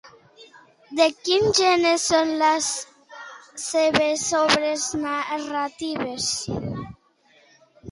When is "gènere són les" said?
1.59-2.71